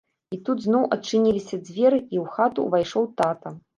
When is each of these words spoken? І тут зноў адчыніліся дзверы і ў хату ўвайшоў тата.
І 0.35 0.37
тут 0.45 0.61
зноў 0.67 0.87
адчыніліся 0.95 1.55
дзверы 1.67 1.99
і 2.13 2.17
ў 2.23 2.25
хату 2.39 2.59
ўвайшоў 2.71 3.03
тата. 3.23 3.55